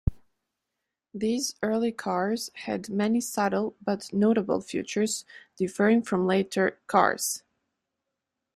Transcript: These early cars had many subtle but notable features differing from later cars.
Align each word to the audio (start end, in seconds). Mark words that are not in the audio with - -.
These 1.13 1.53
early 1.61 1.91
cars 1.91 2.49
had 2.55 2.89
many 2.89 3.21
subtle 3.21 3.75
but 3.85 4.11
notable 4.11 4.59
features 4.59 5.25
differing 5.57 6.01
from 6.01 6.25
later 6.25 6.79
cars. 6.87 7.43